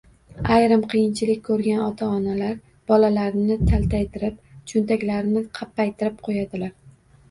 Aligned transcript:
Ayrim 0.53 0.85
qiyinchilik 0.93 1.43
ko’rgan 1.49 1.83
ota-onalar 1.89 2.57
bolalarini 2.95 3.61
taltaytirib, 3.71 4.43
cho‘ntaklarini 4.75 5.49
qappaytirib 5.63 6.23
qo‘yadilar. 6.29 6.79